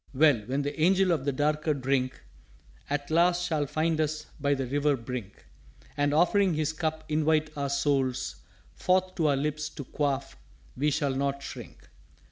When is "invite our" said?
7.07-7.69